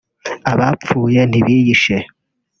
abapfuye 0.51 1.21
ntibiyishe 1.29 1.95